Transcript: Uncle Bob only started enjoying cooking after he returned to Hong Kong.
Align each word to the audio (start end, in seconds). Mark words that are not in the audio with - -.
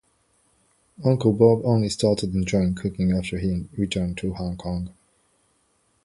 Uncle 1.05 1.31
Bob 1.31 1.61
only 1.63 1.87
started 1.87 2.33
enjoying 2.33 2.73
cooking 2.73 3.11
after 3.15 3.37
he 3.37 3.67
returned 3.77 4.17
to 4.17 4.33
Hong 4.33 4.57
Kong. 4.57 4.91